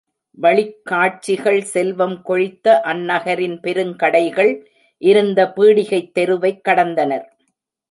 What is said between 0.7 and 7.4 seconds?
காட்சிகள் செல்வம் கொழித்த அந்நகரின் பெருங்கடைகள் இருந்த பீடிகைத் தெருவைக் கடந்தனர்.